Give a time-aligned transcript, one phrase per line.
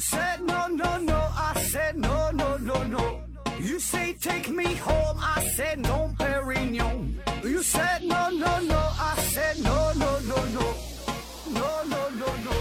[0.00, 3.20] said no no no, I said no no no no.
[3.60, 7.20] You say take me home, I said no, Perignon.
[7.44, 10.74] You said no no no, I said no no no no,
[11.52, 12.52] no no no no.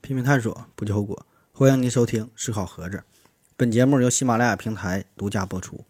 [0.00, 1.26] 拼命探索，不计后果。
[1.50, 2.96] 欢迎您收听《思考盒子》，
[3.56, 5.84] 本节目由喜马拉雅平台独家播出。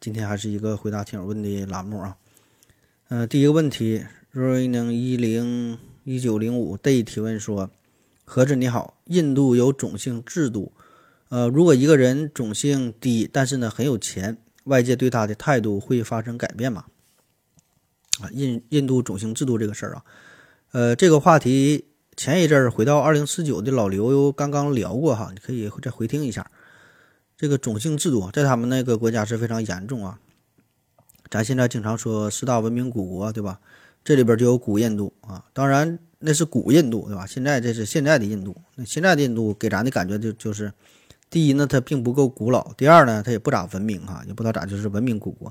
[0.00, 2.16] 今天还是一个回答听友问的栏目啊。
[3.08, 7.70] 呃，第一个问题，Running 一零一九零五 day 提问说：
[8.24, 10.72] 盒子你好，印度有种姓制度，
[11.28, 16.84] 呃，如果一个人种姓低，但是呢很有钱，外界对他的态度会发生改变吗？
[18.20, 20.04] 啊，印印度种姓制度这个事儿啊，
[20.72, 21.86] 呃，这个话题。
[22.16, 26.48] 前一阵儿回到二零四九的老刘刚刚聊过哈，你可以再回听一下。
[27.36, 30.20] 这个种姓制度在他们那个国家是非常严重啊。
[31.28, 33.58] 咱现在经常说四大文明古国，对吧？
[34.04, 37.26] 这里边就有古印度啊，当然那是古印度，对吧？
[37.26, 38.54] 现在这是现在的印度。
[38.74, 40.72] 那现在的印度给咱的感觉就就是，
[41.30, 45.50] 第一呢，它并不够古老；第二呢，它也不咋文明哈，也不知道咋就是文明古国。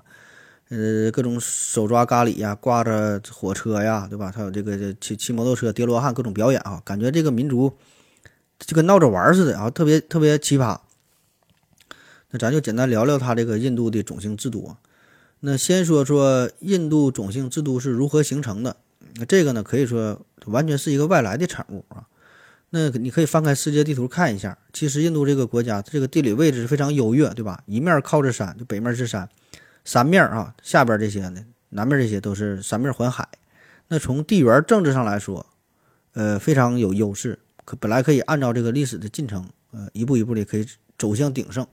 [0.70, 4.32] 呃，各种手抓咖喱呀，挂着火车呀，对吧？
[4.34, 7.72] 还有这个骑骑摩托车、叠罗汉各种表演啊，感觉这个民族
[8.60, 10.80] 就跟闹着玩似的啊，特别特别奇葩。
[12.32, 14.78] 那咱就简单聊聊他这个印度的种姓制度啊。
[15.46, 18.78] 那先说说印度种姓制度是如何形成的。
[19.16, 22.08] 那这个呢，可以说完全是一个外来的产物啊。
[22.70, 27.62] 那你可以翻开世界地图看一下，其实印度这个国家这个地理位置非常优越，对吧？
[27.66, 29.28] 一面靠着山，就北面是山。
[29.84, 33.28] 三面啊，下边这些呢，南面这些都是三面环海。
[33.90, 35.46] 那从地缘政治上来说，
[36.14, 37.40] 呃，非常有优势。
[37.66, 40.66] 可本来可以按照这个历史的进程，呃，一步一步的可以
[40.98, 41.68] 走向鼎盛。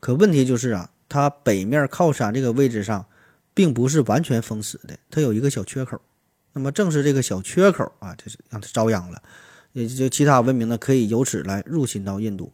[0.00, 3.06] 可问题就是啊，它北面靠山这个位置上，
[3.54, 6.00] 并不是完全封死的，它有一个小缺口。
[6.54, 9.22] 那么正是这个小缺口啊，就是让它遭殃了，
[9.74, 12.52] 也就其他文明呢，可以由此来入侵到印度。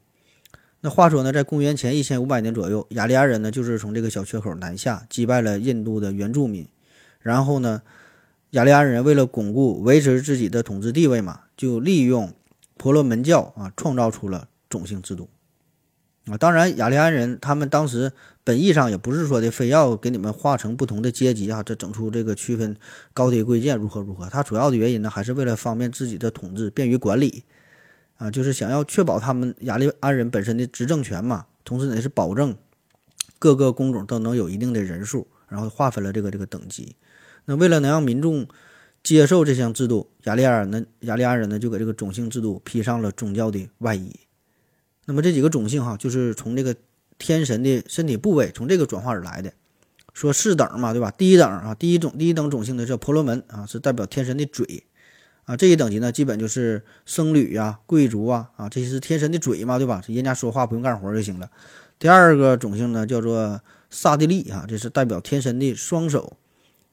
[0.83, 6.69] 那话说呢，在公元前一千五百年左右，雅利安人呢就是从这个小缺口南下，击败了印度的原住民。
[7.21, 7.81] 然后呢，
[8.51, 12.35] 雅利安人为了巩固维持自己的统治地位嘛，就利用
[12.77, 15.31] 婆罗门教啊，创造出了种姓制度。
[16.27, 18.13] 啊，当然，雅利安人他们当时
[18.45, 22.77] 本意上也不是说的非要给你们划成不同的阶级啊，这整出这个区分
[23.13, 24.29] 高低贵贱如何如何。
[24.29, 27.45] 他主要的原因呢，还是为了方便自己的统治，便于管理。
[28.19, 32.55] 啊，就是想要确保他们雅利安人本身的执政权嘛，同时呢是保证
[33.39, 36.97] 各个工种都能有一定的人数，然后划分了这个这个等级。
[37.47, 38.47] 那为了能让民众
[39.03, 44.15] 接受这项制度，雅利安呢雅利安人呢就给这个种姓制度披上了宗教的外衣。
[45.11, 46.73] 那么这几个种姓哈，就是从这个
[47.19, 49.53] 天神的身体部位从这个转化而来的。
[50.15, 51.11] 说四等嘛，对吧？
[51.11, 54.85] 第一等啊，第一种第一等种姓的叫婆罗门啊，是代表天神的嘴。
[55.47, 60.01] 啊，这一等级呢，基本就是僧侣呀、贵族啊，啊，这些是天神的嘴嘛，对吧？
[60.07, 61.51] 人家说话不用干活就行了。
[61.99, 63.61] 第二个种姓呢，叫做
[63.91, 66.37] 萨地利啊，这是代表天神的双手，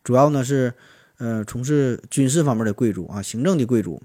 [0.04, 0.74] 主要呢是，
[1.20, 4.02] 呃，从事军事方面的贵族啊，行政的贵族，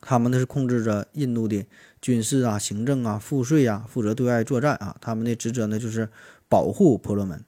[0.00, 1.64] 他们呢是控制着印度的
[2.02, 6.10] 军事啊、行政啊、赋税啊，负责对外作战啊，他们的职责呢就是
[6.48, 7.42] 保护婆罗门。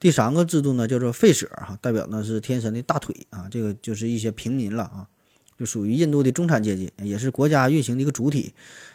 [0.00, 5.06] 第三个制度呢叫做吠舍哈，代表呢是天神的大腿啊，这个就是一些平民了啊。
[5.58, 8.54] 就属于印度的中产阶级，也是国家运行的一个主体。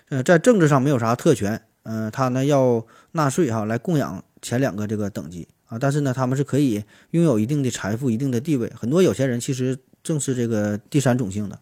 [0.09, 5.77] 呃，在政治上没有啥特权，嗯，他呢要纳税哈，来供养前两个这个等级啊。
[5.77, 8.73] 但是呢，他们是可以拥有一定的财富、一定的地位。
[8.75, 11.59] 很多有钱人其实正是这个第三种姓的。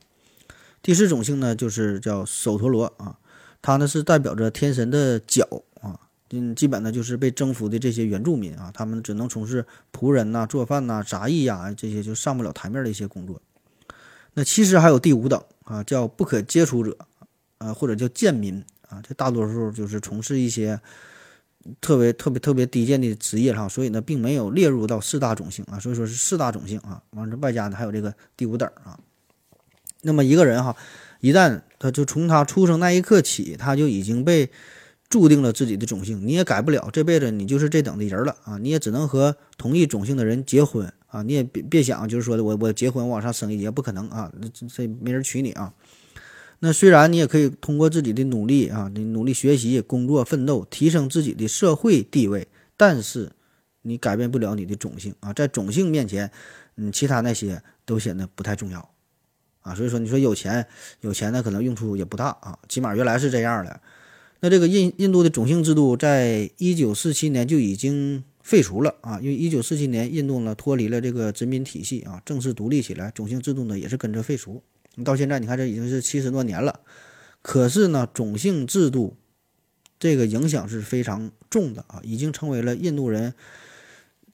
[0.81, 3.17] 第四种姓呢，就是叫首陀罗啊，
[3.63, 5.47] 他呢是代表着天神的脚
[5.81, 5.99] 啊。
[6.29, 13.41] 嗯，基本呢就是被征服的这些原住民啊，他们只能从事仆人呐、做饭呐、杂役呀这些就上不了台面的一些工作。
[14.33, 16.97] 那其实还有第五等啊，叫不可接触者，
[17.59, 20.79] 啊或者叫贱民啊，这大多数就是从事一些
[21.79, 26.99] 特别特别特别低贱的职业哈，所以呢，并没有列入到四大种姓啊，所以说是四大种姓啊。
[27.11, 28.99] 完了，外加呢还有这个第五等啊。
[30.01, 30.75] 那么一个人哈，
[31.23, 34.49] 一旦他就从他出生那一刻起，他就已经被
[35.07, 40.91] 注定了自己的种姓，你也改不了，这辈子你就是这等的人了啊，你也只能和同一种姓的人结婚。
[41.07, 45.71] 啊，你也别别想，就是说的我我结婚往上升一阶不可能啊，这这没人娶你啊。
[46.59, 53.31] 那虽然你也可以通过自己的努力啊，你努力学习、工作、奋斗，提升自己的社会地位，但是
[53.83, 55.31] 你改变不了你的种姓啊。
[55.31, 56.31] 在种姓面前，
[56.75, 58.89] 嗯，其他那些都显得不太重要
[59.63, 59.73] 啊。
[59.73, 60.65] 所以说，你说有钱
[61.01, 62.59] 有钱呢，可能用处也不大啊。
[62.69, 63.81] 起码原来是这样的。
[64.41, 74.61] 那这个印印度的种姓制度，在一九四七年就已经废除了啊，因为一九四七年印度呢脱离了这个殖民体系啊，正式独立起来，种姓制度呢也是跟着废除。
[75.05, 76.81] 到现在你看这已经是七十多年了，
[77.41, 79.15] 可是呢种姓制度
[79.97, 83.33] 这个影响是非常重的啊，已经成为了印度人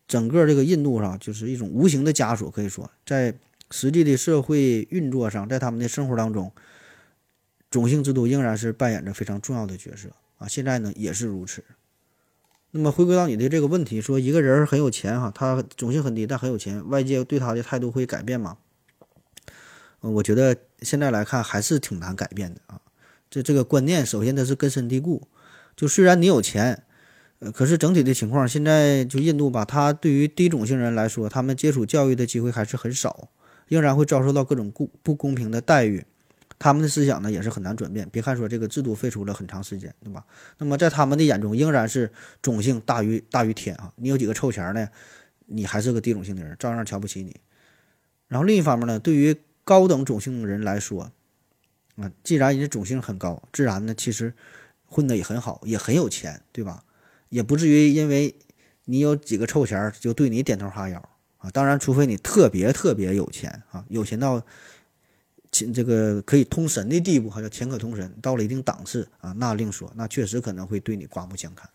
[0.07, 3.31] 整个这个印度上就是一种无形的枷锁，可以说在
[3.71, 6.51] 实际的社会运作上，在他们的生活当中，
[7.69, 11.63] 种姓制度仍然是扮演着非常重要的角色啊，现在呢也是如此。
[12.71, 18.57] 那么回归到你的这个问题，说一个人很有钱哈，他种姓很低，但很有钱，外界对他的态度会改变吗？
[20.01, 22.79] 呃，我觉得现在来看还是挺难改变的啊。
[23.29, 25.27] 这这个观念，首先它是根深蒂固。
[25.75, 26.83] 就虽然你有钱，
[27.39, 33.29] 呃，可是整体的情况，现在就印度吧，他对于低种姓人来说，他们接触教育的机会还是很少，
[33.69, 36.05] 仍然会遭受到各种不不公平的待遇。
[36.57, 38.05] 他们的思想呢也是很难转变。
[38.11, 40.25] 别看说这个制度废除了很长时间，对吧？
[40.57, 42.11] 那么在他们的眼中，仍然是
[42.41, 43.93] 种姓大于大于天啊！
[43.95, 44.89] 你有几个臭钱呢？
[45.45, 47.39] 你还是个低种姓的人，照样瞧不起你。
[48.27, 51.11] 然后另一方面呢，对于高等种姓的人来说，
[51.95, 54.33] 啊，既然人家种姓很高，自然呢其实
[54.85, 56.83] 混得也很好，也很有钱，对吧？
[57.29, 58.35] 也不至于因为
[58.85, 61.08] 你有几个臭钱就对你点头哈腰
[61.39, 61.49] 啊。
[61.49, 64.39] 当然，除非你特别特别有钱啊，有钱到
[65.51, 65.73] 钱。
[65.73, 71.67] 这个可以通神的地步，还叫钱可通神，到了一定档次啊，那另说，那确实可能会对你刮目相看。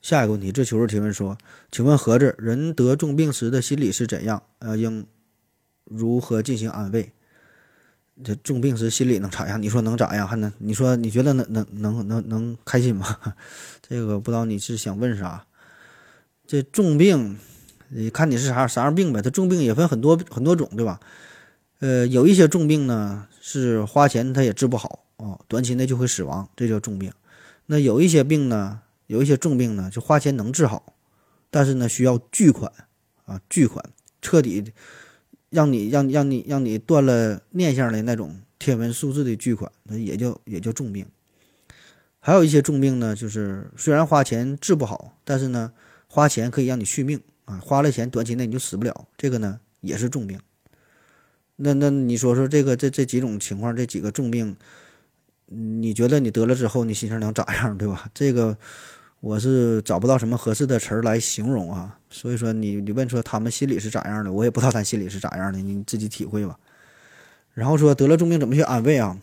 [0.00, 1.36] 下一个问题，这求助提问说，
[1.70, 4.42] 请问盒子，人得重病时的心理是怎样？
[4.60, 5.06] 呃，应
[5.84, 7.12] 如何进行安慰？
[8.24, 9.60] 这重病时心理能咋样？
[9.60, 10.26] 你说能咋样？
[10.26, 10.50] 还能？
[10.58, 13.18] 你说你觉得能能能能能开心吗？
[13.86, 15.44] 这个不知道你是想问啥？
[16.50, 17.38] 这重病，
[17.90, 19.22] 你看你是啥啥样病呗？
[19.22, 20.98] 它重病也分很多很多种，对吧？
[21.78, 27.12] 呃，有一些重病呢，是花钱他也治不好哦，短期内就会死亡，这叫重病。
[27.66, 30.94] 那有一些病呢，有一些重病呢，就花钱能治好，
[31.52, 32.72] 但是呢，需要巨款
[33.26, 33.84] 啊，巨款，
[34.20, 34.72] 彻底
[35.50, 41.06] 让你让让你让你断了念想的那种天文数字的巨款，那也叫也叫重病。
[42.18, 45.72] 还有一些重病呢，就是虽然花钱治不好，但是呢，
[46.12, 50.40] 花钱可以让你续命啊，花了钱短期内你就死不了，这个呢也是重病。
[51.54, 54.56] 那那你说说这个这这几种情况，这几个重病，
[55.46, 58.10] 你觉得你得了之后，你心情能咋样，对吧？
[58.12, 58.58] 这个
[59.20, 61.96] 我是找不到什么合适的词儿来形容啊。
[62.10, 66.58] 所以说你你问说他们心里是咋样的，我也不知道他心里是咋样的，你自己体会吧。
[67.54, 69.16] 然后说得了重病怎么去安慰啊？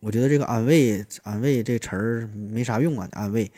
[0.00, 3.50] 我觉得这个安慰安慰这词儿没啥用啊，安慰，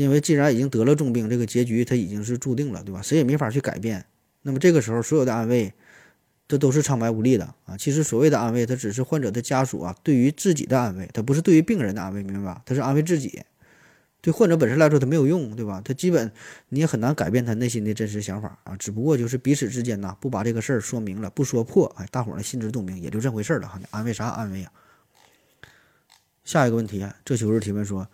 [0.00, 3.00] 因为既然已经得了重病，这个结局它已经是注定了，对吧？
[3.02, 4.04] 谁也没法去改变。
[4.42, 5.72] 那么这个时候所有的安慰。
[6.48, 7.76] 这都是苍白无力的啊！
[7.76, 12.62] 其实所谓的安慰，它只是患者的家属啊对于自己的安慰，它不是对于病人的安慰，明白吧？
[12.64, 13.42] 它是安慰自己，
[14.20, 15.82] 对患者本身来说它没有用，对吧？
[15.84, 16.30] 他基本
[16.68, 18.76] 你也很难改变他内心的真实想法啊！
[18.76, 23.76] 只不过就是彼此之间呐，不把这个事儿说明了，不说破，哎，大伙儿呢心知肚明，也就这回事儿了哈。
[23.80, 24.70] 你安慰啥安慰啊？
[26.44, 28.08] 下一个问题，这求是提问说，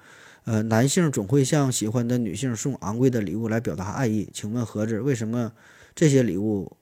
[0.45, 5.53] 呃，男性总会向喜欢的女性送昂贵的礼物来表达爱意，请问盒子为什么
[5.95, 6.77] 这些礼物？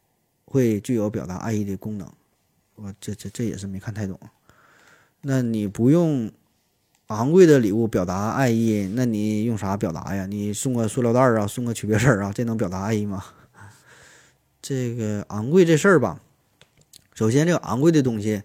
[0.52, 2.12] 会具有表达爱意的功能，
[2.74, 4.18] 我这这这也是没看太懂。
[5.20, 6.28] 那你不用
[7.06, 10.26] 昂贵的礼物表达爱意，那你用啥表达呀？
[10.26, 13.24] 你送个塑料袋啊，送个曲别针啊，这能表达爱意吗？
[14.60, 16.20] 这个昂贵这事儿吧，
[17.14, 18.42] 首先这个昂贵的东西，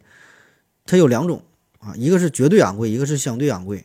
[0.86, 1.42] 它有两种
[1.80, 3.84] 啊，一个是绝对昂贵，一个是相对昂贵。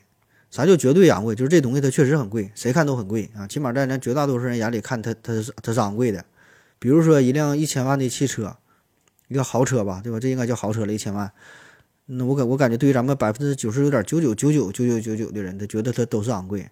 [0.51, 1.35] 啥叫绝对昂贵？
[1.35, 6.25] 就是这东西它确实很贵，谁看都很贵啊，起码在咱绝大多数人眼里看它它是它是昂贵的。
[6.79, 8.57] 比如说一辆一千万的汽车，
[9.29, 10.19] 一个豪车吧，对吧？
[10.19, 11.31] 这应该叫豪车了，一千万。
[12.07, 16.69] 那我感我感觉，对于咱们百分之九十九点九九九九九九九九的人，他觉得它都是昂贵，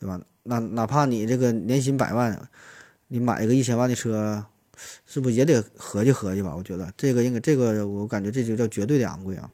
[0.00, 0.20] 对吧？
[0.42, 2.48] 那哪怕你这个年薪百万，
[3.06, 4.44] 你买一个一千万的车，
[5.06, 6.56] 是不是也得合计合计吧？
[6.56, 9.48] 我觉得这个应该，这个我感觉这就叫绝对的昂贵啊。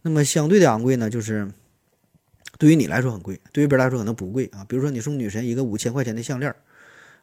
[0.00, 1.50] 那么相对的昂贵呢，就是
[2.58, 4.66] 对于你来说很贵，对于别人来说可能不贵啊。
[4.68, 6.54] 比如说你送女神一个五千块钱的项链。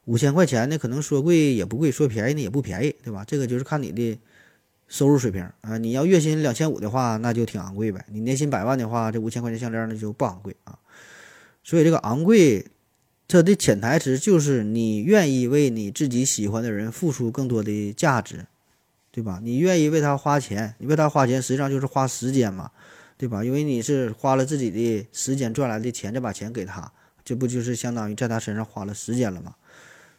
[0.05, 3.23] 五千块钱呢，可能说贵也不贵，说便宜呢也不便宜，对吧？
[3.25, 4.19] 这个就是看你的
[4.87, 5.79] 收入水平啊。
[5.79, 8.05] 你要月薪两千五的话，那就挺昂贵呗。
[8.11, 10.77] 你年薪百万的话，这五千块钱项链那就不昂贵啊。
[11.63, 12.67] 所以这个昂贵，
[13.27, 18.45] 它的潜台词就是你愿意为你自己喜欢的人付出更多的价值，
[19.11, 19.39] 对吧？
[19.41, 22.69] 你愿意为他花钱，你为他花钱实际上就是花时间嘛，
[23.17, 23.43] 对吧？
[23.43, 26.91] 因为你是花了自己的时间赚来的钱，再把钱给他，
[27.23, 29.55] 这不就是相当于在他身上花了时间了吗？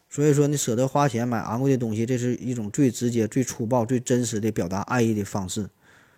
[0.09, 5.69] 所以说，你舍得花钱买昂贵的东西，这是一种最直接、最粗暴、最真实的表达爱意的方式，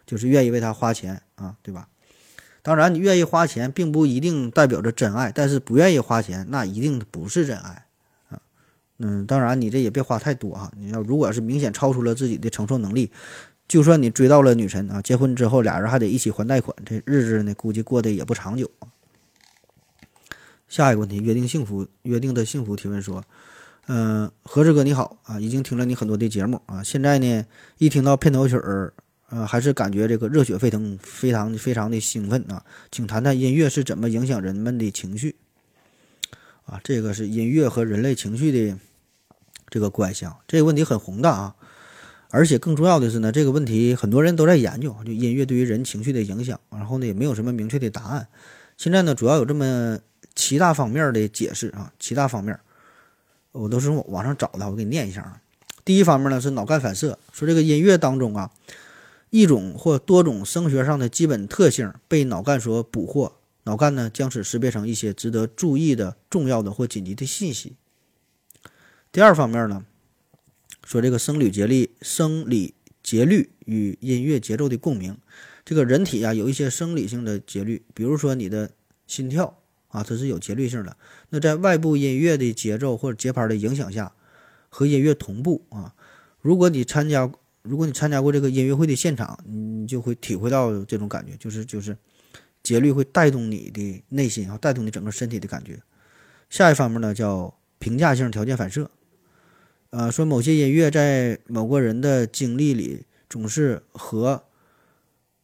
[0.06, 1.88] 就是愿意为他花钱啊，对吧？
[2.60, 7.86] 当然，你愿意花钱，并不一定代表着真爱，但是不愿意花钱，那一定不是真爱
[8.28, 8.40] 啊。
[8.98, 10.70] 嗯，当然你这也别花太多啊。
[10.76, 13.10] 你要如果是明显超出了自己的承受能力，
[13.68, 18.68] 就算你追到了女神啊，结婚之后俩人还得一起还贷款，这日子呢估计过得也不长久。
[20.66, 23.22] 下一个问题，约定幸福，约定的幸福提问说，
[23.86, 27.46] 嗯，何志哥你好啊，已经听了你很多的节目啊，现在呢
[27.76, 28.92] 一听到片头曲儿。
[29.30, 32.64] 呃，还是感觉这个热血沸腾，非常非常的兴奋啊！
[32.90, 35.36] 请谈谈音乐是怎么影响人们的情绪
[36.64, 36.80] 啊？
[36.82, 38.78] 这个是音乐和人类情绪的
[39.68, 40.38] 这个关系啊。
[40.48, 41.54] 这个问题很宏大啊，
[42.30, 46.60] 而且更重要的是呢，这个问题很多人都在研究，就音乐对于人情绪的影响。
[46.70, 48.28] 然后呢，也没有什么明确的答案。
[48.76, 49.98] 现在呢，主要有这么
[50.34, 52.58] 七大方面的解释啊，七大方面，
[53.52, 55.40] 我都是网上找的，我给你念一下啊。
[55.84, 58.50] 第一方面呢是脑干反射，说这个音乐当中啊。
[59.30, 67.76] 一种或多种声学上的基本特性被脑干所捕获，脑干呢将此识别成一些值得注意的重要的或紧急的信息。
[69.12, 69.84] 第二方面呢，
[70.88, 75.14] 说这个生理节律、生理节律与音乐节奏的共鸣。
[75.62, 78.70] 这个人体啊有一些生理性的节律，比如说你的
[79.06, 80.96] 心跳啊，它是有节律性的。
[81.28, 84.14] 那在外部音乐的节奏或者节拍的影响下，
[84.70, 85.94] 和音乐同步啊。
[86.40, 87.30] 如果你参加。
[87.62, 91.94] 如果你参加过这个音乐会的现场，你就会体会到这种感觉，就是就是
[92.62, 95.78] 节律会带动你的内心啊，带动你整个身体的感觉。
[96.48, 98.90] 下一方面呢，叫评价性条件反射，
[99.90, 104.44] 呃，说某些音乐在某个人的经历里总是和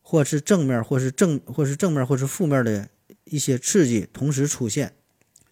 [0.02, 2.88] 或是正面，或是正，或是正面，或是负面的
[3.24, 4.92] 一些刺激同时出现，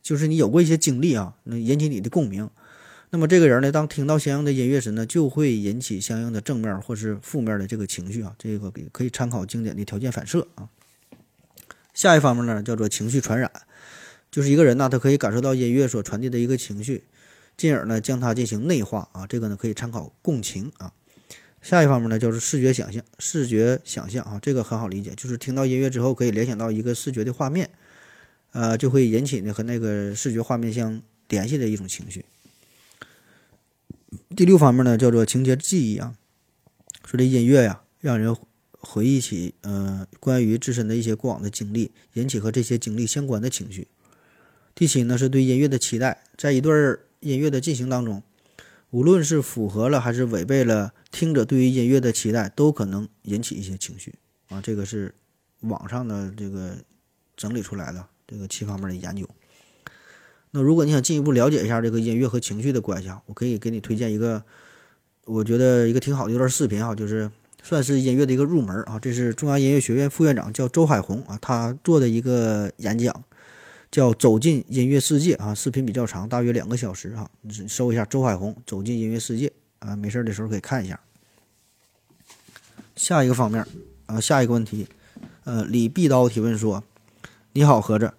[0.03, 2.51] 就是你有过一些经历啊，能引起你的共鸣。
[3.09, 8.35] 那么这个人呢，当听到相应的音乐时呢，就会引起相应的正面或是负面的这个情绪啊。
[8.39, 10.69] 这个可以参考经典的条件反射啊。
[11.95, 13.51] 下一方面呢，叫做情绪传染，
[14.31, 17.05] 就是一个人呢，他可以感受到音乐所传递的一个情绪，
[17.57, 19.27] 进而呢将它进行内化啊。
[19.27, 20.93] 这个呢可以参考共情啊。
[21.61, 27.71] 下一方面呢，就是视觉想象，视觉想象啊，这个很好理解，就是听到音乐之后可以联想到一个视觉的画面，
[28.51, 32.25] 呃，就会引起呢和那个视觉画面相联系的一种情绪。
[34.35, 36.17] 第六方面呢，叫做情节记忆啊，
[37.05, 38.37] 说这音乐呀，让人
[38.73, 43.87] 回忆起呃关于自身的一些过往的经历，引起和这些经历相关的情绪。
[44.75, 48.23] 第七呢，是对音乐的期待，在一段音乐的进行当中，
[48.91, 54.15] 无论是符合了还是违背了听者对于音乐的期待，都可能引起一些情绪
[54.51, 54.61] 啊。
[54.61, 55.15] 这个是
[55.61, 56.77] 网上的这个
[57.37, 59.27] 整理出来的这个七方面的研究。
[60.51, 64.45] 那如果你想进一步了解一下这个音乐和情绪的关系啊，我可以给你推荐一个，
[65.25, 67.31] 我觉得一个挺好的一段视频啊，就是
[67.63, 68.99] 算是音乐的一个入门啊。
[68.99, 73.25] 这是中央音乐学院副院长叫周海红啊，他做的一个演讲，
[73.93, 75.55] 叫《走进音乐世界》啊。
[75.55, 77.31] 视频比较长，大约两个小时哈。
[77.43, 79.47] 你搜一下周海红《走进音乐世界》
[79.89, 80.99] 啊，没事的时候可以看一下。
[82.97, 83.65] 下一个方面
[84.07, 84.89] 啊，下一个问题，
[85.45, 86.83] 呃，李碧刀提问说
[87.53, 88.13] ：“你好，何子。”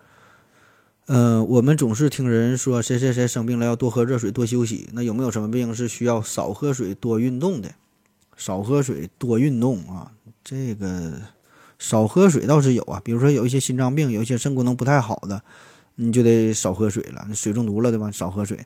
[1.06, 4.88] 呃，我们总是听人说谁谁谁生病了要多喝热水多休息。
[4.94, 7.74] 那有没有什么病是需要少喝水多运动的？
[8.38, 10.12] 少喝水多运动啊，
[10.44, 11.22] 这个
[11.80, 13.01] 少喝水倒是有啊。
[13.03, 15.42] 比如说有一些心脏病，有一些肾功能不太好的，
[15.96, 17.27] 你就得少喝水了。
[17.34, 18.10] 水中毒了对吧？
[18.12, 18.65] 少喝水。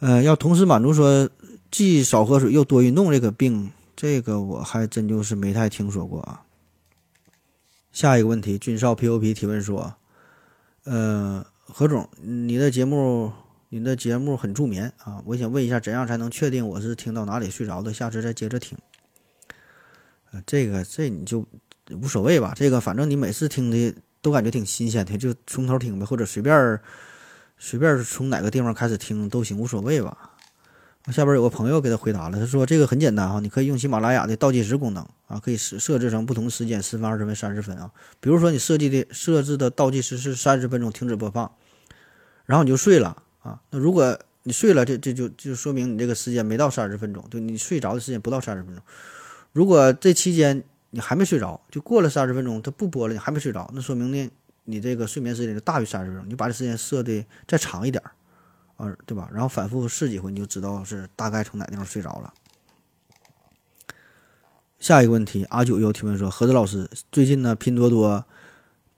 [0.00, 1.28] 呃，要同时满足说
[1.70, 6.42] 既少喝水又多运动这个病，这个我还真就是没太听说过啊。
[7.92, 9.94] 下一个问题，军少 POP 提问说。
[10.86, 13.32] 呃，何总，你的节目，
[13.70, 15.22] 你的节目很助眠啊！
[15.24, 17.90] 我想问一下，怎样才能确定我是听到哪里睡着的？
[17.90, 18.76] 下次再接着听。
[20.30, 21.46] 呃，这个这你就
[21.90, 26.80] 无所谓吧，这个反正你每次听的都感觉挺新鲜的，就从头听呗，或者随便
[27.58, 30.30] 随便从哪个地方开始听都行，无所谓吧。
[31.12, 37.90] 下边有个朋友给他回答了，他说这个很简单哈，你可以用喜马拉雅的倒计时功能啊，可以设设置成不同时间，十分、二十分、三十分啊。
[38.20, 41.52] 比如说你设计的设置的倒计时是三十分钟停止播放，
[42.46, 43.60] 然后你就睡了啊。
[43.68, 48.82] 那如果你睡了，这这就就说明你这个时间没到三十分钟，就你睡着的时间不到三十分钟。
[49.52, 50.64] 如果这期间
[50.94, 54.30] 你还没睡着，就过了三十分钟，它不播了，你还没睡着，那说明呢
[54.62, 58.12] 你这个睡眠时间就大于三十分钟，你把这时间设的再长一点儿。
[58.76, 59.28] 啊，对吧？
[59.32, 62.34] 然后反复试几回，你就知道是大概从哪地方睡着了。
[64.80, 68.24] 下一个问题，阿九又提问说：何子老师，最近呢，拼多多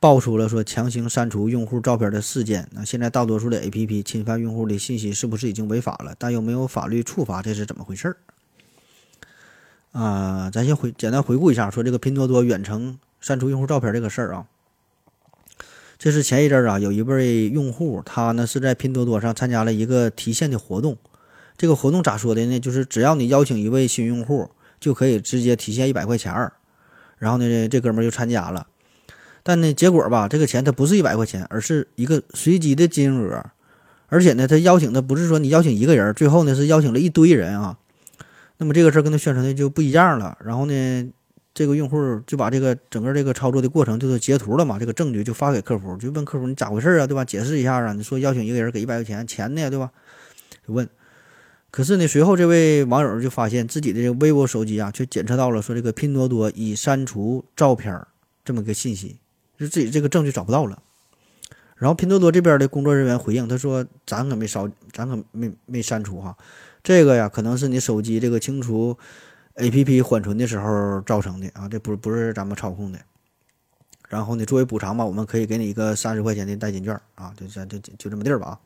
[0.00, 2.66] 爆出了说强行删除用户照片的事件。
[2.72, 6.14] 那现在大多数的 APP 侵犯用户的信息，是不是已经违法了？
[6.18, 8.16] 但又没有法律处罚，这是怎么回事儿？
[9.96, 14.44] 啊，咱先回简单回顾一下，说这个拼多多远程删除用户照片这个事儿啊，
[15.96, 20.98] 这是前一阵儿啊，有一位用户，他呢是在拼多多上参加了一个提现的活动。
[21.56, 22.60] 这个活动咋说的呢？
[22.60, 26.52] 就是只要你邀请一位新用户，就可以直接提现一百块钱儿。
[27.16, 28.66] 然后呢，这哥们儿就参加了，
[29.42, 33.42] 但呢，结果吧，这个钱他不是一百块钱，而是一个随机的金额。
[34.08, 37.78] 而且呢，他邀请的不是说你邀请一个人，最后呢是邀请了一堆人啊。
[38.58, 40.36] 那么这个事儿跟他宣传的就不一样了。
[40.44, 41.12] 然后呢？
[41.58, 47.24] 这个用户就把这个整个这个操作的过程就是截图了嘛，这个证据就发给客服，就问客服你咋回事啊，对吧？
[47.24, 49.90] 解释一下啊，你说邀请一个人给一百块钱，钱呢，对吧？
[50.68, 50.86] 就问，
[51.70, 57.98] 可是呢，随后这位网友就发现自己的这个 vivo 手机啊，却检测到了说这个拼多多已删除照片
[58.44, 59.16] 这么个信息，
[59.58, 60.82] 就自己这个证据找不到了。
[61.76, 66.36] 然后拼多多这边的工作人员回应，他说咱可没烧，咱可没没删除哈，
[66.82, 68.98] 这个呀，可能是你手机这个清除。
[69.58, 72.98] A P P 缓存的时候造成的啊，这不不是咱们操控的。
[74.06, 78.60] 然后呢，作为补偿吧，我们可以给你一个三十块钱的代金券啊，就咱就就这么地儿吧啊。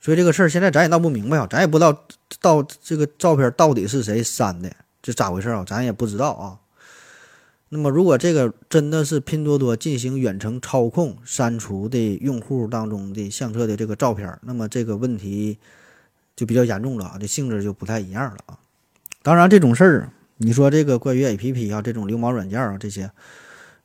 [0.00, 2.04] 所以这个事儿现在咱也闹不明白啊，咱也不知道
[2.40, 4.70] 到这个照片到底是谁删的，
[5.02, 5.64] 这咋回事啊？
[5.66, 6.60] 咱也不知道啊。
[7.68, 15.58] 那么如果这个真的是拼多多进行远程操控删除的用户当中的相册的这个照片，那么这个问题
[16.36, 18.58] 就比较严重了啊，这性质就不太一样了啊。
[19.22, 23.10] 当然，这种事儿，你说这个关于 A P P 啊，这种流氓软件啊，这些，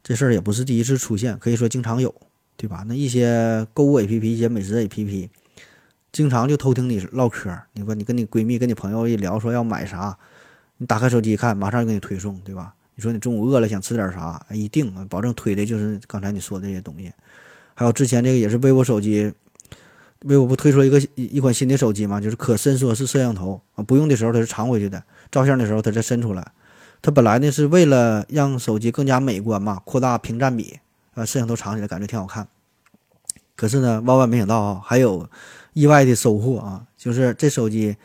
[0.03, 2.13] 这事儿也不是第一次出现，可以说经常有，
[2.55, 2.85] 对吧？
[2.87, 5.31] 那一些购物 A P P，一些美食 A P P，
[6.11, 7.49] 经常就偷听你唠嗑。
[7.73, 10.15] 你说你跟你闺蜜、跟你朋友一聊，说要买啥，
[10.77, 12.75] 你打开手机一看，马上就给你推送，对吧？
[12.95, 17.11] 你说你中午饿了想吃点啥，一定保证推的就是刚才你说的这些东西。
[17.73, 19.33] 还有之前这个也是 vivo 手机。
[20.23, 22.21] vivo 不推出一个一款新的手机嘛？
[22.21, 26.51] 就是可伸缩式摄像头啊，不用的时候它是藏回去的，照相的时候它再伸出来。
[27.01, 30.77] 它本来呢是为了让手机更加美观嘛，扩大屏占比
[31.15, 32.47] 啊，摄像头藏起来感觉挺好看。
[33.55, 35.27] 可是呢，万万没想到啊，还有
[35.73, 37.97] 意外的收获啊，就是这手机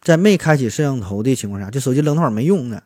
[0.00, 2.82] 在没开启摄像头的情况下，这手机扔那会儿没用呢，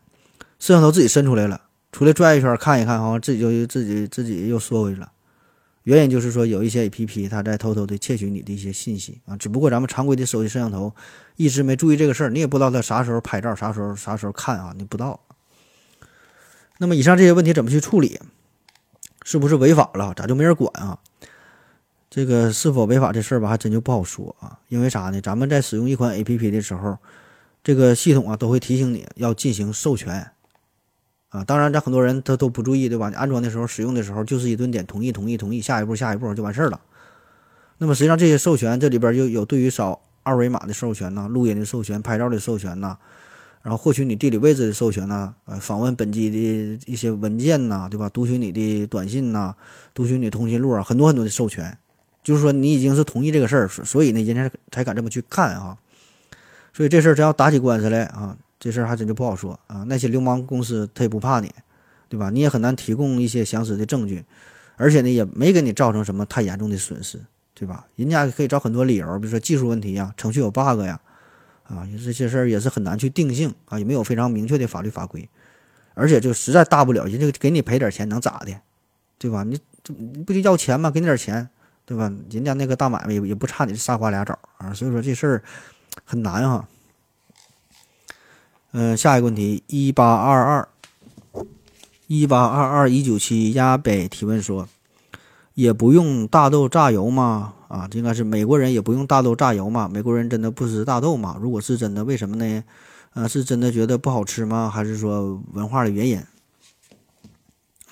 [0.61, 1.59] 摄像头自己伸出来了，
[1.91, 5.11] 出来转一圈看一看，哈自己就自己自己又缩回去了。
[5.85, 10.93] 原因就是说，有一些 A P P 它在偷偷的窃取你的一些信息啊，只不过咱们常规的手机摄像头
[11.35, 15.19] 一直没注意这个事儿，你也不知道它啥时候拍照，啥时候啥时候看啊，你不知道。
[16.77, 18.19] 那么以上这些问题怎么去处理？
[19.23, 20.13] 是不是违法了？
[20.13, 20.99] 咋就没人管啊？
[22.07, 24.59] 这个是否违法这事儿吧，还真就不好说啊。
[24.67, 25.19] 因为啥呢？
[25.19, 26.99] 咱们在使用一款 A P P 的时候，
[27.63, 30.29] 这个系统啊都会提醒你要进行授权。
[31.31, 33.09] 啊，当然，咱很多人他都不注意，对吧？
[33.09, 36.79] 你安装的时候、使用的时候，就是一顿点同意、同意、同意，下一步、下一步就完事儿了。
[37.77, 42.97] 那么实际上这些授权，这里边又有对于扫二维码的授权呐，录音的授权、拍照的授权呐，
[43.63, 48.09] 然后获取你地理位置的授权呐，呃，访问本机的一些文件呐，对吧？
[48.09, 49.55] 读取你的短信呐，
[49.93, 51.77] 读取你通讯录啊，很多很多的授权。
[52.23, 55.77] 就是说你已经是同意这个事儿，所以呢，人家才敢这么去看啊。
[56.73, 58.37] 所以这事儿真要打起官司来啊。
[58.61, 59.83] 这事儿还真就不好说啊！
[59.87, 61.51] 那些流氓公司他也不怕你，
[62.07, 62.29] 对吧？
[62.29, 64.23] 你也很难提供一些详实的证据，
[64.75, 67.19] 而且呢，也没给你造成什么太严重的损失，
[67.55, 67.87] 对吧？
[67.95, 71.01] 人家可以找很多理由，比如说技术问题呀、程序有 bug 呀，
[71.63, 75.27] 啊，这些事儿也是很难去定性啊，也没有非常明确的法律法规，
[75.95, 78.53] 而且就实在大不了，人家给你赔点钱能咋的，
[79.17, 79.43] 对吧？
[79.43, 80.91] 你这不就要钱吗？
[80.91, 81.49] 给你点钱，
[81.83, 82.13] 对吧？
[82.29, 85.43] 人家那个大买卖也也不差你仨瓜俩枣啊，所以说这事儿
[86.05, 86.67] 很难哈。
[88.73, 90.67] 嗯，下一个问题，一八二二
[92.07, 94.67] 一八二二一九七亚北提问说，
[95.55, 97.53] 也不用大豆榨油吗？
[97.67, 99.89] 啊，这应该是美国人也不用大豆榨油吗？
[99.91, 101.37] 美国人真的不吃大豆吗？
[101.41, 102.63] 如果是真的，为什么呢？
[103.13, 104.69] 啊，是真的觉得不好吃吗？
[104.69, 106.21] 还是说文化的原因？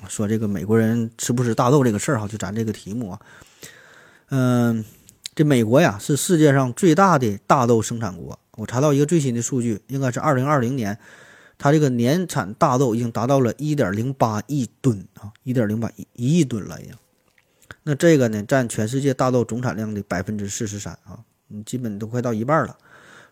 [0.07, 3.19] 说这个美国人吃不吃大豆这个事儿哈，就咱这个题目啊，
[4.29, 4.85] 嗯，
[5.35, 8.39] 这美国呀是世界上最大的大豆生产国。
[8.59, 10.97] 我查到一个最新的数据，应该是二零二零年，
[11.57, 16.93] 它这个年产大豆已经达到了一点零八亿吨啊，一点零八亿一亿吨了已经。
[17.83, 21.19] 那这个呢，占全世界大豆总产量的百分之四十三啊，
[21.49, 22.77] 嗯，基本都快到一半了。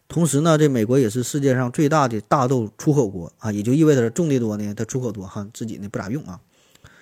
[0.07, 6.39] 同时呢，这美国也是世界上最大的大豆出口国啊，也就意味着种地多呢，它出口多哈，自己呢不咋用啊。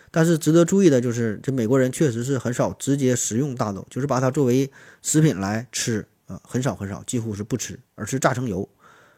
[0.09, 4.71] 但是值得注意的就是，这美国人确实是很少直接食用大豆，就是把它作为
[5.03, 6.07] 食品来吃。
[6.27, 8.67] 呃，很少很少，几乎是不吃，而是榨成油。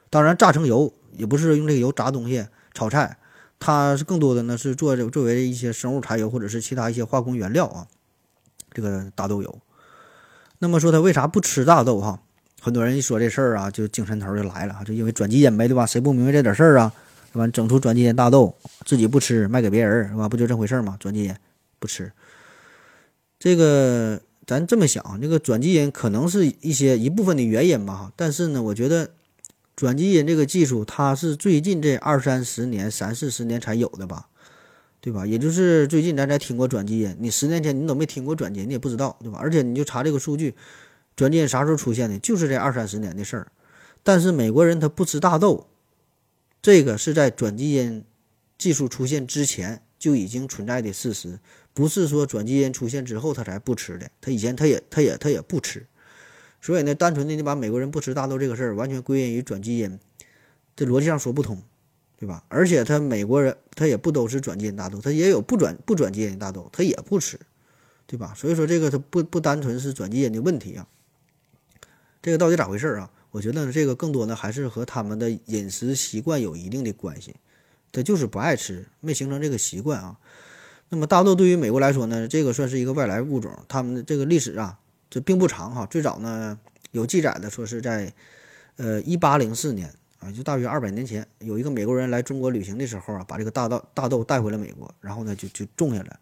[0.10, 3.18] 当然，榨成油也不是用这个油炸东西、炒菜，
[3.60, 7.88] 它是更多的呢是做作为一些生物柴油或者是其他一些化工原料啊。
[8.72, 9.60] 这个大豆油。
[10.60, 12.20] 那么说他为啥不吃大豆哈？
[12.62, 15.86] 很多人一说这事儿啊，就精神头就来了，就因为转基因呗，对吧？
[15.86, 16.92] 谁不明白这点事儿啊？
[17.32, 17.48] 是吧？
[17.48, 20.28] 整出转基因大豆，自己不吃，卖给别人，是吧？
[20.28, 20.98] 不就这回事儿吗？
[21.00, 21.36] 转基因
[21.80, 22.12] 不吃。
[23.38, 29.12] 这个咱这么想，这个转基因可能是一些一部分的原因吧哈，但是呢，我觉得
[29.76, 34.30] 转基因这个技术它是最近这二三十年、三四十年才有的吧，
[35.02, 35.28] 对吧？
[35.28, 39.38] 也就是最近咱才听过转基因，你十年前你都没听过转基因，你也不知道，对吧？
[39.42, 40.56] 而且你就查这个数据，
[41.18, 42.18] 转基因啥时候出现的？
[42.18, 43.52] 就是这二三十年的事儿。
[44.02, 45.68] 但是美国人他不吃大豆，
[46.62, 48.06] 这个是在转基因
[48.58, 51.38] 技术出现之前就已经存在的事实，
[51.78, 55.86] 不是说转基因出现之后他才不吃的，他以前他也他也他也不吃。
[56.60, 60.00] 所以呢，单纯的你把美国人不吃大豆这个事儿完全归因于转基因，
[60.76, 61.62] 这逻辑上说不通，
[62.18, 62.44] 对吧？
[62.48, 67.40] 而且他美国人他也不都是转基因大豆，他也有不转不转基因大豆，他也不吃，
[68.08, 68.34] 对吧？
[68.36, 70.88] 所以说这个他不不单纯是转基因的问题啊，
[72.24, 73.12] 这个到底咋回事啊？
[73.30, 77.36] 我觉得，这个更多呢还是和他们的饮食习惯有一定的关系，
[77.92, 80.18] 他就是不爱吃，没形成这个习惯啊。
[80.90, 85.86] 那么大豆对于美国来说呢，这个算是一个外来物种，他们的这个历史啊，这并不长哈。
[85.86, 86.58] 最早呢
[86.92, 88.14] 有记载的说是在，
[88.78, 96.18] 呃，一八零四年啊，就大约二百年前，有一个美国人来中国旅行的时候啊，把这个大豆大豆带回了美国，然后呢就就种下来，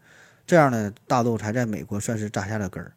[0.48, 2.94] 这样呢大豆才在美国算是扎下了根儿，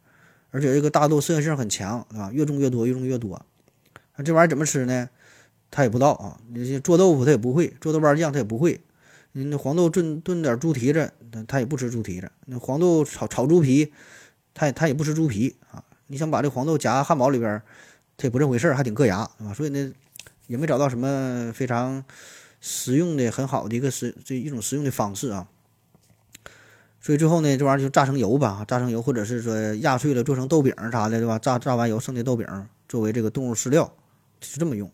[0.49, 3.39] 而且这个大豆适应性很强啊，越种越多，越种越多。
[4.15, 5.07] 那这玩意儿怎么吃呢？
[5.69, 6.39] 他也不知道啊。
[6.51, 8.81] 你做豆腐他也不会，做豆瓣酱他也不会。
[9.31, 12.31] 那黄豆炖炖点猪蹄子，他他也不吃猪蹄子。
[12.45, 13.93] 那黄豆炒炒猪皮，
[14.53, 15.83] 他也他也不吃猪皮啊。
[16.07, 17.61] 你想把这黄豆夹汉堡里边，
[18.17, 19.53] 他也不这回事儿，还挺硌牙，啊。
[19.55, 19.93] 所以呢，
[20.47, 22.03] 也没找到什么非常
[22.59, 25.47] 实用的、很好的一个实这一种实用的方式啊。
[26.99, 31.37] 所以最后呢，这玩意儿就榨成油吧，榨成油，或者是说压碎了做成豆饼啥的，对吧？
[31.39, 32.45] 榨榨完油剩的豆饼
[32.87, 33.93] 作为这个动物饲料。
[34.41, 34.89] 就这么用，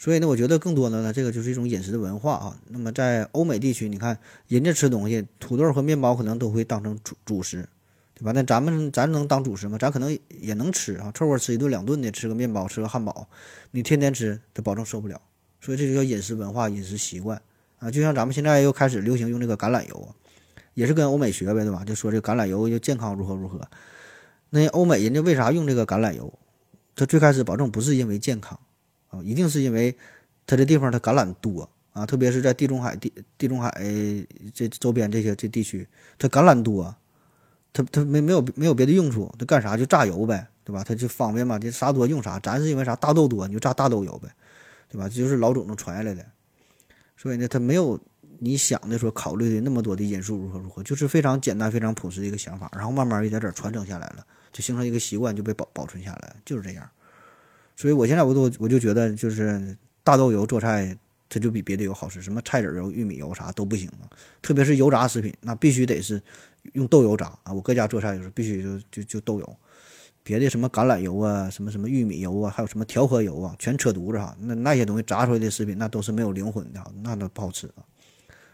[0.00, 2.56] 所以呢，我觉得更多的呢，这个就是一种饮食的文化啊。
[2.68, 7.68] 那么在欧美地区，你看人家吃东西，土豆和面包可能都会当成主主食，
[8.14, 8.32] 对吧？
[8.34, 9.76] 那咱们咱能当主食吗？
[9.76, 13.28] 咱可能也能吃啊，凑合吃一顿两顿的，吃个面包，吃个汉堡，
[13.72, 15.20] 你天天吃，他保证受不了。
[15.60, 17.42] 所以这就叫饮食文化、饮食习惯
[17.78, 17.90] 啊。
[17.90, 20.14] 就像咱们现在又开始流行用这个橄榄油，
[20.72, 21.84] 也是跟欧美学呗，对吧？
[21.84, 23.60] 就说这橄榄油又健康如何如何。
[24.48, 26.32] 那欧美人家为啥用这个橄榄油？
[26.96, 28.58] 他最开始保证不是因为健康，
[29.10, 29.94] 啊，一定是因为
[30.46, 33.70] 他这地方它橄榄多啊，特别是在地中海地地中海
[34.54, 35.86] 这周边这些这地区，
[36.18, 36.94] 它橄榄多，
[37.72, 40.82] 它它没没有没有别的用处，它干啥就榨油呗，对吧？
[40.84, 42.38] 它就方便嘛，这啥多用啥。
[42.40, 44.28] 咱是因为啥大豆多，你就榨大豆油呗，
[44.88, 45.08] 对吧？
[45.08, 46.24] 这就是老祖宗传下来的，
[47.16, 47.98] 所以呢，它没有
[48.38, 54.24] 你想的说考虑的那么多的因素如何如何，就是非常简单非常朴实的一个想法，然后慢慢一点点传承下来了。
[54.52, 56.88] 就形成一个习惯，就被保保存下来，就是这样。
[57.80, 60.94] 所以我现在我都我就觉得，就是大豆油做菜，
[61.30, 62.20] 它就比别的油好吃。
[62.20, 64.04] 什么菜籽油、玉米油啥都不行啊。
[64.42, 66.22] 特别是油炸食品，那必须得是
[66.74, 67.54] 用豆油炸啊。
[67.54, 69.56] 我搁家做菜就是必须就就就豆油，
[70.22, 74.36] 别的什么橄榄油啊、什么什么玉米油啊，还有什么调和油啊，全扯犊子哈。
[74.40, 77.80] 那那些东西炸出来的食品，那都是没有灵魂的，那都不好吃啊。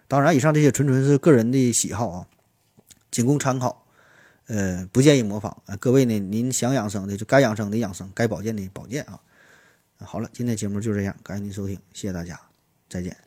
[0.06, 2.28] 当然，以上这些纯纯是个人的喜好啊，
[3.10, 3.85] 仅供参考。
[4.46, 5.76] 呃，不建议模仿啊！
[5.76, 9.20] 各位呢，您想养生的就该养生的养生，该保健的保健啊！
[9.98, 12.40] 好了，今天节目就这样，感谢您收听，谢谢大家，
[12.88, 13.25] 再见。